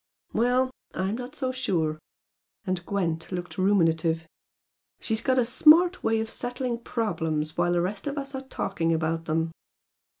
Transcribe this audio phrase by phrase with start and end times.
[0.33, 0.71] "Well!
[0.95, 1.99] I'm not so sure!"
[2.65, 4.25] and Gwent looked ruminative
[4.99, 8.95] "She's got a smart way of settling problems while the rest of us are talking
[8.95, 9.51] about them."